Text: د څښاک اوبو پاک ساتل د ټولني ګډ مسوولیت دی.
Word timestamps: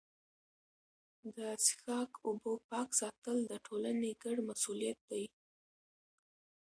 د 1.35 1.37
څښاک 1.63 2.11
اوبو 2.27 2.51
پاک 2.69 2.89
ساتل 3.01 3.37
د 3.51 3.53
ټولني 3.65 4.11
ګډ 4.23 4.37
مسوولیت 4.47 4.99
دی. 5.09 5.25